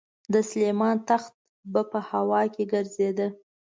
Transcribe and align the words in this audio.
د 0.33 0.35
سلیمان 0.49 0.95
تخت 1.09 1.33
به 1.71 1.81
په 1.91 1.99
هوا 2.09 2.41
کې 2.53 2.63
ګرځېده. 2.73 3.27